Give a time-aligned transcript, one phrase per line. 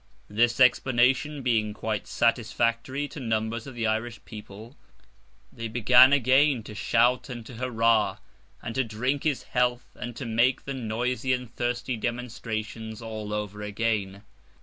[0.31, 4.75] This explanation being quite satisfactory to numbers of the Irish people,
[5.53, 8.17] they began again to shout and to hurrah,
[8.63, 13.61] and to drink his health, and to make the noisy and thirsty demonstrations all over
[13.61, 14.23] again.